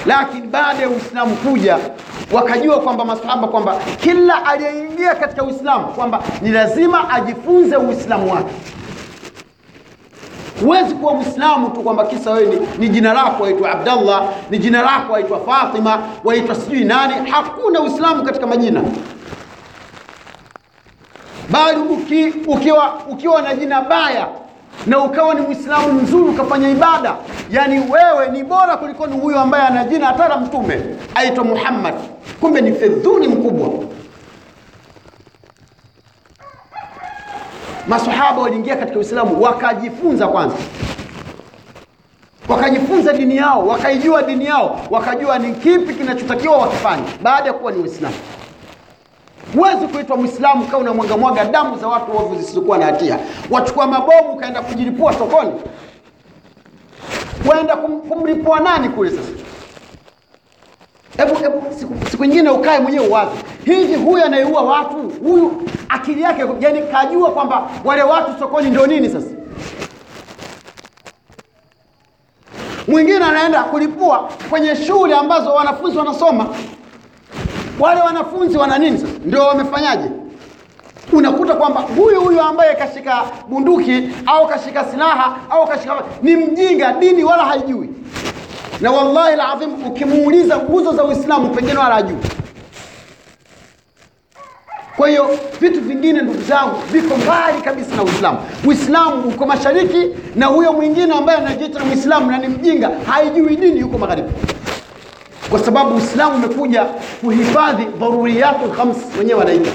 Lakini 0.06 0.48
baada 0.48 0.82
ya 0.84 0.90
uislamu 0.90 1.36
kuja 1.36 1.78
wakajua 2.34 2.80
kwamba 2.82 3.06
masahaba 3.06 3.48
kwamba 3.48 3.76
kila 4.02 4.46
aliyeingia 4.46 5.16
katika 5.16 5.44
uislamu 5.44 5.88
kwamba 5.88 6.22
ni 6.42 6.50
lazima 6.50 7.10
ajifunze 7.10 7.76
uislamu 7.78 8.34
wake 8.34 8.54
huwezi 10.62 10.96
kuwa 10.96 11.14
mwislamu 11.14 11.70
tu 11.70 11.82
kwamba 11.82 12.06
kisa 12.06 12.32
wewe 12.32 12.60
ni, 12.78 12.90
jina 12.90 13.14
lako 13.14 13.44
waitwa 13.44 13.72
abdallah 13.72 14.24
ni 14.50 14.58
jina 14.60 14.82
lako 14.82 15.14
waitwa 15.14 15.40
fatima 15.40 16.00
waitwa 16.24 16.56
sijui 16.56 16.84
nani. 16.86 17.30
Hakuna 17.32 17.80
uislamu 17.82 18.24
katika 18.24 18.48
majina. 18.48 18.82
Bali 21.50 21.80
uki, 21.80 22.34
ukiwa, 22.48 22.94
ukiwa 23.10 23.42
na 23.42 23.54
jina 23.56 23.82
baya 23.82 24.28
na 24.86 25.00
ukawa 25.04 25.34
ni 25.34 25.42
mwislamu 25.42 25.94
mzuri 25.94 26.24
ukafanya 26.30 26.70
ibada 26.70 27.16
yani 27.52 27.80
wewe 27.80 28.28
ni 28.32 28.44
bora 28.44 28.78
kuliko 28.78 29.08
ni 29.08 29.18
huyo 29.20 29.40
ambaye 29.40 29.68
ana 29.68 29.84
jina 29.84 30.06
hata 30.06 30.28
la 30.28 30.38
mtume 30.38 30.82
aitwa 31.16 31.44
muhammad. 31.44 31.94
Kumbe 32.42 32.62
ni 32.62 32.72
fedhuni 32.72 33.28
mkubwa 33.28 33.70
masahaba 37.88 38.42
waliingia 38.42 38.76
katika 38.76 39.00
uislamu 39.00 39.42
wakajifunza 39.44 40.28
kwanza. 40.28 40.56
Wakajifunza 42.50 43.14
dini 43.14 43.36
yao 43.38 43.68
wakaijua 43.68 44.24
dini 44.24 44.46
yao 44.46 44.80
wakajua 44.90 45.40
ni 45.40 45.54
kipi 45.54 45.94
kinachotakiwa 45.94 46.58
wakifanya 46.58 47.04
baada 47.24 47.48
ya 47.48 47.54
kuwa 47.54 47.72
ni 47.72 47.78
uislamu 47.82 48.16
huwezi 49.56 49.88
kuitwa 49.88 50.18
mwislamu 50.18 50.66
kaa 50.66 50.78
unamwagamwaga 50.78 51.46
damu 51.46 51.78
za 51.78 51.88
watu 51.88 52.18
ovu 52.18 52.36
zisizokuwa 52.36 52.78
na 52.78 52.86
hatia. 52.86 53.20
Wachukua 53.52 53.88
mabomu 53.88 54.32
ukaenda 54.34 54.62
kujilipua 54.62 55.14
sokoni. 55.14 55.52
Waenda 57.50 57.76
kum, 57.76 58.02
kumlipua 58.02 58.60
nani 58.60 58.90
kule 58.90 59.10
sasa 59.10 59.30
hebu 61.18 61.36
hebu 61.36 61.64
siku, 61.80 61.94
siku 62.12 62.26
nyingine 62.26 62.50
ukae 62.50 62.80
mwenyewe 62.80 63.08
uwazi 63.08 63.32
hivi 63.66 63.96
huyu 63.96 64.24
anayeua 64.26 64.62
watu 64.62 64.96
huyu 65.24 65.62
akili 65.90 66.22
yake 66.22 66.44
yani 66.60 66.82
kajua 66.82 67.32
kwamba 67.32 67.70
wale 67.86 68.04
watu 68.04 68.40
sokoni 68.40 68.70
ndio 68.70 68.88
nini 68.88 69.10
sasa? 69.10 69.28
Mwingine 72.88 73.26
anaenda 73.26 73.64
kulipua 73.64 74.30
kwenye 74.50 74.76
shule 74.76 75.16
ambazo 75.16 75.54
wanafunzi 75.54 75.98
wanasoma. 75.98 76.48
Wale 77.80 78.02
wanafunzi 78.02 78.58
wana 78.58 78.78
nini 78.78 78.98
sasa? 78.98 79.12
Ndio 79.26 79.44
wamefanyaje? 79.44 80.10
Unakuta 81.14 81.54
kwamba 81.54 81.82
huyu 81.82 82.22
huyu 82.22 82.42
ambaye 82.42 82.76
kashika 82.76 83.24
bunduki 83.48 84.10
au 84.26 84.48
kashika 84.48 84.86
silaha 84.86 85.38
au 85.50 85.68
kashika 85.68 85.96
ni 86.22 86.36
mjinga 86.36 86.94
dini 86.94 87.24
wala 87.24 87.44
haijui 87.46 87.90
na 88.82 88.92
wallahi 88.92 89.36
ladhim 89.36 89.88
ukimuuliza 89.88 90.58
nguzo 90.58 90.94
za 90.94 91.04
uislamu 91.04 91.50
pengine 91.50 91.78
wala 91.80 92.02
juu. 92.02 92.18
kwa 94.98 95.08
hiyo 95.10 95.30
vitu 95.62 95.82
vingine 95.82 96.22
ndugu 96.22 96.42
zangu 96.42 96.76
viko 96.92 97.18
mbali 97.18 97.62
kabisa 97.62 97.96
na 97.96 98.04
uislamu. 98.04 98.38
Uislamu 98.68 99.30
uko 99.30 99.46
mashariki 99.46 100.08
na 100.36 100.46
huyo 100.46 100.74
mwingine 100.74 101.14
ambaye 101.14 101.38
anajiita 101.40 101.80
na 101.80 101.86
mwislamu 101.86 102.32
na 102.32 102.38
ni 102.38 102.48
mjinga 102.48 102.90
haijui 103.08 103.56
dini 103.56 103.80
yuko 103.80 103.98
magharibi. 103.98 104.30
Kwa 105.50 105.60
sababu 105.60 105.96
uislamu 105.96 106.36
umekuja 106.36 106.86
kuhifadhi 107.22 107.86
dharuriyatul 108.00 108.72
khams, 108.72 108.98
wenyewe 109.20 109.40
wanaita 109.40 109.72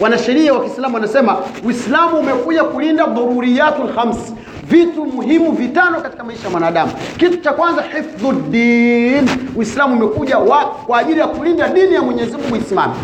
wanasheria 0.00 0.54
wa 0.54 0.64
kiislamu 0.64 0.94
wanasema 0.94 1.36
uislamu 1.64 2.18
umekuja 2.18 2.64
kulinda 2.64 3.06
dharuriyatul 3.06 3.84
lkhams 3.90 4.16
vitu 4.62 5.04
muhimu 5.06 5.52
vitano 5.52 6.00
katika 6.00 6.24
maisha 6.24 6.44
ya 6.44 6.50
mwanadamu. 6.50 6.92
Kitu 7.16 7.36
cha 7.36 7.52
kwanza 7.52 7.82
hifdhu 7.82 8.32
din 8.32 9.28
uislamu 9.56 9.96
umekuja 9.96 10.38
wa, 10.38 10.64
kwa 10.64 10.98
ajili 10.98 11.20
ya 11.20 11.26
kulinda 11.26 11.68
dini 11.68 11.94
ya 11.94 12.02
mwenyezi 12.02 12.36
mungu 12.36 12.56
isimame. 12.56 12.94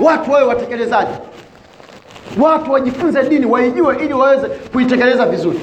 Watu 0.00 0.30
wawe 0.32 0.44
watekelezaji. 0.44 1.10
Watu 2.40 2.72
wajifunze 2.72 3.22
dini 3.22 3.46
waijue 3.46 3.96
ili 4.04 4.12
waweze 4.14 4.48
kuitekeleza 4.48 5.26
vizuri. 5.26 5.60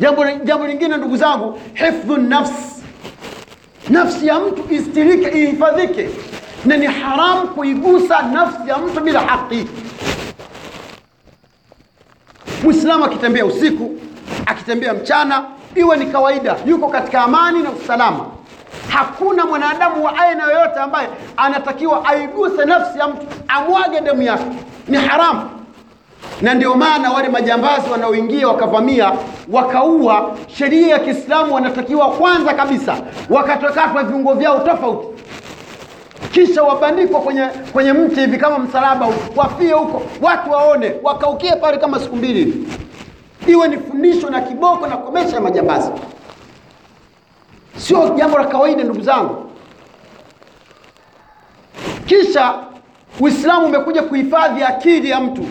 Jambo 0.00 0.24
jambo 0.44 0.66
lingine 0.66 0.96
ndugu 0.96 1.16
zangu 1.16 1.58
hifdhu 1.74 2.16
nafsi, 2.16 2.82
nafsi 3.90 4.26
ya 4.26 4.40
mtu 4.40 4.74
istirike 4.74 5.38
ihifadhike. 5.38 6.08
Na 6.64 6.76
ni 6.76 6.86
haramu 6.86 7.48
kuigusa 7.48 8.22
nafsi 8.22 8.68
ya 8.68 8.78
mtu 8.78 9.00
bila 9.00 9.20
haki 9.20 9.66
mwislamu 12.68 13.04
akitembea 13.04 13.46
usiku 13.46 13.90
akitembea 14.46 14.94
mchana 14.94 15.44
iwe 15.74 15.96
ni 15.96 16.06
kawaida 16.06 16.56
yuko 16.66 16.88
katika 16.88 17.20
amani 17.22 17.62
na 17.62 17.70
usalama. 17.70 18.26
Hakuna 18.88 19.46
mwanadamu 19.46 20.04
wa 20.04 20.18
aina 20.18 20.44
yoyote 20.44 20.80
ambaye 20.80 21.08
anatakiwa 21.36 22.04
aiguse 22.06 22.64
nafsi 22.64 22.98
ya 22.98 23.08
mtu 23.08 23.26
amwage 23.48 24.00
damu 24.00 24.22
yake. 24.22 24.44
Ni 24.88 24.96
haramu. 24.96 25.40
Na 26.42 26.54
ndio 26.54 26.74
maana 26.74 27.10
wale 27.10 27.28
majambazi 27.28 27.90
wanaoingia 27.90 28.48
wakavamia 28.48 29.12
wakaua 29.52 30.36
sheria 30.46 30.86
ya 30.88 30.98
kiislamu 30.98 31.54
wanatakiwa 31.54 32.10
kwanza 32.10 32.54
kabisa 32.54 32.96
wakatwekatwa 33.30 34.02
viungo 34.02 34.34
vyao 34.34 34.58
tofauti 34.60 35.08
kisha 36.46 36.62
wabandikwa 36.62 37.20
kwenye 37.20 37.46
kwenye 37.72 37.92
mti 37.92 38.20
hivi 38.20 38.36
kama 38.38 38.58
msalaba 38.58 39.08
wafie 39.36 39.72
huko 39.72 40.02
watu 40.22 40.50
waone 40.50 40.94
wakaukie 41.02 41.52
pale 41.56 41.76
kama 41.78 42.00
siku 42.00 42.16
mbili 42.16 42.34
hivi. 42.44 42.66
Iwe 43.46 43.68
ni 43.68 43.76
fundisho 43.78 44.30
na 44.30 44.40
kiboko 44.40 44.86
na 44.86 44.96
komesha 44.96 45.34
ya 45.36 45.40
majambazi. 45.40 45.90
Sio 47.76 48.08
jambo 48.08 48.38
la 48.38 48.44
kawaida 48.44 48.84
ndugu 48.84 49.00
zangu. 49.00 49.50
Kisha 52.06 52.54
uislamu 53.20 53.66
umekuja 53.66 54.02
kuhifadhi 54.02 54.62
akili 54.62 55.10
ya 55.10 55.20
mtu. 55.20 55.46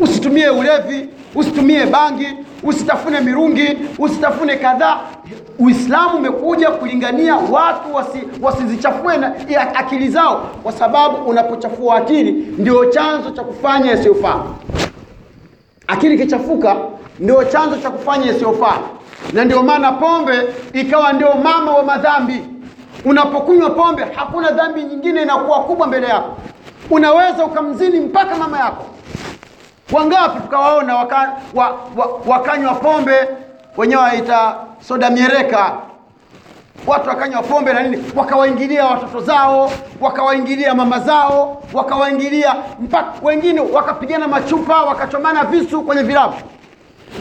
Usitumie 0.00 0.48
ulevi, 0.50 1.08
usitumie 1.34 1.86
bangi, 1.86 2.28
usitafune 2.64 3.20
mirungi, 3.20 3.78
usitafune 3.98 4.56
kadhaa. 4.56 5.00
Uislamu 5.58 6.16
umekuja 6.18 6.70
kulingania 6.70 7.36
watu 7.36 7.94
wasi, 7.94 8.18
wasizichafue 8.42 9.16
na 9.16 9.34
akili 9.74 10.08
zao, 10.08 10.36
kwa 10.62 10.72
sababu 10.72 11.16
unapochafua 11.30 11.96
akili 11.96 12.32
ndio 12.32 12.84
chanzo 12.84 13.30
cha 13.30 13.42
kufanya 13.42 13.90
yasiyofaa. 13.90 14.42
Akili 15.86 16.14
ikichafuka 16.14 16.76
ndio 17.20 17.44
chanzo 17.44 17.76
cha 17.76 17.90
kufanya 17.90 18.26
yasiyofaa, 18.26 18.78
na 19.32 19.44
ndio 19.44 19.62
maana 19.62 19.92
pombe 19.92 20.38
ikawa 20.72 21.12
ndio 21.12 21.34
mama 21.34 21.72
wa 21.74 21.82
madhambi. 21.82 22.40
Unapokunywa 23.04 23.70
pombe, 23.70 24.04
hakuna 24.14 24.50
dhambi 24.50 24.82
nyingine 24.82 25.22
inakuwa 25.22 25.60
kubwa 25.64 25.86
mbele 25.86 26.06
yako. 26.06 26.36
Unaweza 26.90 27.44
ukamzini 27.44 28.00
mpaka 28.00 28.34
mama 28.36 28.58
yako. 28.58 28.84
Wangapi 29.94 30.40
tukawaona 30.40 30.96
waka, 30.96 31.32
wa, 31.54 31.66
wa, 31.96 32.20
wakanywa 32.26 32.74
pombe 32.74 33.28
wenyewe 33.76 34.02
waita 34.02 34.54
soda 34.88 35.10
miereka, 35.10 35.72
watu 36.86 37.08
wakanywa 37.08 37.42
pombe 37.42 37.72
na 37.72 37.82
nini, 37.82 38.04
wakawaingilia 38.16 38.84
watoto 38.86 39.20
zao, 39.20 39.70
wakawaingilia 40.00 40.74
mama 40.74 40.98
zao, 41.00 41.62
wakawaingilia 41.72 42.54
mpaka 42.80 43.12
wengine 43.26 43.60
wakapigana 43.60 44.28
machupa, 44.28 44.82
wakachomana 44.82 45.44
visu 45.44 45.82
kwenye 45.82 46.02
vilabu. 46.02 46.34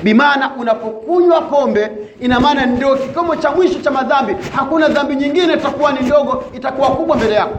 Bimaana 0.03 0.51
unapokunywa 0.59 1.41
pombe, 1.41 1.91
ina 2.21 2.39
maana 2.39 2.65
ndio 2.65 2.95
kikomo 2.95 3.35
cha 3.35 3.51
mwisho 3.51 3.79
cha 3.79 3.91
madhambi. 3.91 4.35
Hakuna 4.55 4.87
dhambi 4.87 5.15
nyingine 5.15 5.53
itakuwa 5.53 5.91
ni 5.91 5.99
ndogo, 5.99 6.43
itakuwa 6.55 6.89
kubwa 6.89 7.15
mbele 7.17 7.35
yako. 7.35 7.55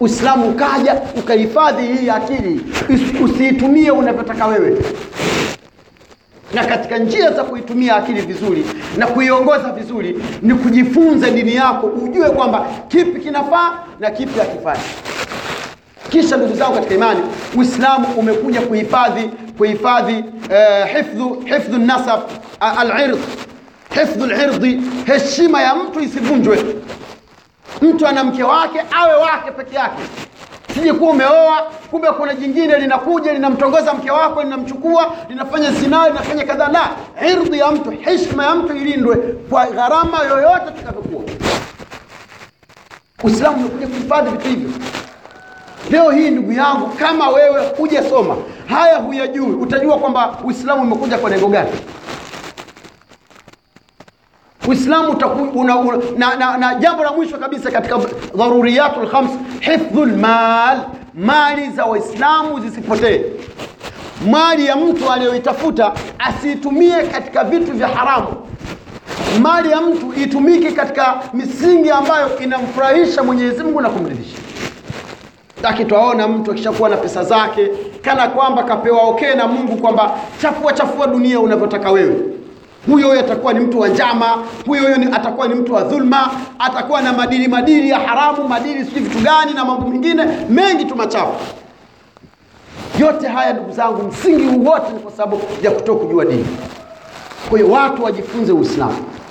Uislamu 0.00 0.48
ukaja 0.48 1.00
ukahifadhi 1.18 1.86
hii 1.86 2.10
akili, 2.10 2.60
usiitumie 3.24 3.90
unavyotaka 3.90 4.46
wewe. 4.46 4.78
Na 6.54 6.64
katika 6.64 6.98
njia 6.98 7.30
za 7.32 7.44
kuitumia 7.44 7.96
akili 7.96 8.20
vizuri 8.20 8.64
na 8.96 9.06
kuiongoza 9.06 9.72
vizuri 9.72 10.22
ni 10.42 10.54
kujifunza 10.54 11.30
dini 11.30 11.54
yako, 11.54 11.86
ujue 11.86 12.30
kwamba 12.30 12.66
kipi 12.88 13.20
kinafaa 13.20 13.78
na 14.00 14.10
kipi 14.10 14.38
hakifai. 14.38 14.78
Kisha 16.10 16.36
ndugu 16.36 16.54
zangu 16.56 16.74
katika 16.74 16.94
imani, 16.94 17.20
Uislamu 17.56 18.06
umekuja 18.16 18.60
kuhifadhi 18.60 19.30
kuhifadhi 19.58 20.24
eh, 20.50 20.86
hifdhu 20.96 21.42
hifdhu 21.44 21.78
nasab 21.78 22.20
al-ird, 22.60 23.18
hifdhu 23.94 24.24
al-irdi, 24.24 24.80
heshima 25.06 25.62
ya 25.62 25.74
mtu 25.74 26.00
isivunjwe. 26.00 26.58
Mtu 27.82 28.06
ana 28.06 28.24
mke 28.24 28.42
wake 28.42 28.80
awe 29.00 29.14
wake 29.14 29.50
peke 29.50 29.76
yake, 29.76 30.02
sije 30.74 30.92
kuwa 30.92 31.10
umeoa 31.10 31.62
kumbe 31.90 32.08
kuna 32.08 32.34
jingine 32.34 32.78
linakuja 32.78 33.32
linamtongoza 33.32 33.94
mke 33.94 34.10
wako 34.10 34.42
linamchukua 34.42 35.12
linafanya 35.28 35.70
zinaa 35.72 36.08
linafanya 36.08 36.44
kadhaa. 36.44 36.68
La, 36.68 36.90
irdhi 37.28 37.58
ya 37.58 37.70
mtu, 37.70 37.90
heshima 37.90 38.44
ya 38.44 38.54
mtu 38.54 38.76
ilindwe 38.76 39.16
kwa 39.50 39.66
gharama 39.66 40.18
yoyote 40.22 40.64
tutakavyokuwa. 40.66 41.22
Uislamu 43.24 43.56
umekuja 43.56 43.86
kuhifadhi 43.86 44.30
vitu 44.30 44.48
hivyo. 44.48 44.70
Leo 45.90 46.10
hii 46.10 46.30
ndugu 46.30 46.52
yangu, 46.52 46.86
kama 46.88 47.28
wewe 47.28 47.66
hujasoma 47.78 48.36
haya 48.66 48.96
huyajui, 48.96 49.52
utajua 49.52 49.98
kwamba 49.98 50.38
Uislamu 50.44 50.82
umekuja 50.82 51.18
kwa 51.18 51.30
lengo 51.30 51.48
gani? 51.48 51.70
Uislamu 54.68 55.16
una, 55.54 55.74
na, 56.16 56.34
na, 56.36 56.56
na 56.56 56.74
jambo 56.74 57.02
la 57.04 57.12
mwisho 57.12 57.38
kabisa 57.38 57.70
katika 57.70 57.98
dharuriyatul 58.34 59.10
khams, 59.10 59.30
hifdhul 59.60 60.16
mal, 60.16 60.78
mali 61.14 61.70
za 61.70 61.84
Waislamu 61.84 62.60
zisipotee. 62.60 63.20
Mali 64.30 64.66
ya 64.66 64.76
mtu 64.76 65.10
aliyoitafuta 65.12 65.92
asiitumie 66.18 67.02
katika 67.02 67.44
vitu 67.44 67.72
vya 67.72 67.88
haramu. 67.88 68.26
Mali 69.40 69.70
ya 69.70 69.80
mtu 69.80 70.12
itumike 70.22 70.70
katika 70.72 71.14
misingi 71.34 71.90
ambayo 71.90 72.38
inamfurahisha 72.38 73.22
Mwenyezi 73.22 73.62
Mungu 73.62 73.80
na 73.80 73.88
kumridhisha. 73.88 74.36
Lakini 75.62 75.88
twaona 75.88 76.28
mtu 76.28 76.50
akishakuwa 76.50 76.88
na 76.88 76.96
pesa 76.96 77.24
zake 77.24 77.68
kana 78.02 78.28
kwamba 78.28 78.62
kapewa 78.62 79.02
okay 79.02 79.34
na 79.34 79.46
Mungu 79.48 79.76
kwamba 79.76 80.18
chafua 80.42 80.72
chafua 80.72 81.06
dunia 81.06 81.40
unavyotaka 81.40 81.90
wewe 81.90 82.16
huyo 82.86 83.08
huyo 83.08 83.20
atakuwa 83.20 83.52
ni 83.52 83.60
mtu 83.60 83.80
wa 83.80 83.88
njama, 83.88 84.26
huyo 84.66 84.82
huyo 84.82 84.96
atakuwa 85.14 85.48
ni 85.48 85.54
mtu 85.54 85.74
wa 85.74 85.82
dhulma, 85.84 86.30
atakuwa 86.58 87.02
na 87.02 87.12
madili 87.12 87.48
madili 87.48 87.90
ya 87.90 87.98
haramu, 87.98 88.48
madili 88.48 88.84
sijui 88.84 89.00
vitu 89.02 89.18
gani 89.24 89.54
na 89.54 89.64
mambo 89.64 89.86
mengine 89.88 90.24
mengi 90.50 90.84
tu 90.84 90.96
machafu. 90.96 91.32
Yote 93.00 93.28
haya 93.28 93.52
ndugu 93.52 93.72
zangu, 93.72 94.02
msingi 94.02 94.68
wote 94.68 94.92
ni 94.92 94.98
kwa 94.98 95.12
sababu 95.12 95.40
ya 95.62 95.70
kutokujua 95.70 96.24
dini. 96.24 96.46
Kwa 97.48 97.58
hiyo 97.58 97.70
watu 97.72 98.04
wajifunze 98.04 98.52
Uislamu. 98.52 98.96